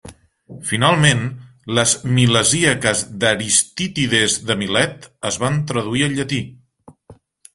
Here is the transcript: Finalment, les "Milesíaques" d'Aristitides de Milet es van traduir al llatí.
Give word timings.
Finalment, 0.67 1.19
les 1.79 1.91
"Milesíaques" 2.13 3.03
d'Aristitides 3.23 4.39
de 4.47 4.57
Milet 4.63 5.05
es 5.31 5.37
van 5.45 5.63
traduir 5.73 6.05
al 6.07 6.17
llatí. 6.21 6.41